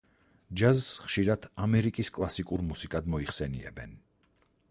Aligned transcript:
ჯაზს 0.61 0.85
ხშირად 1.01 1.45
„ამერიკის 1.65 2.11
კლასიკურ 2.17 2.65
მუსიკად“ 2.71 3.13
მოიხსენიებენ. 3.17 3.97